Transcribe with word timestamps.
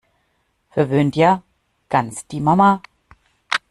Verwöhnt 0.71 1.15
ja- 1.15 1.43
ganz 1.89 2.25
die 2.25 2.39
Mama! 2.39 2.81